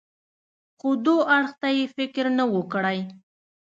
خو 0.77 0.89
دو 1.05 1.15
اړخ 1.35 1.49
ته 1.61 1.67
يې 1.77 1.85
فکر 1.95 2.25
نه 2.37 2.43
و 2.53 2.59
کړى. 2.73 2.99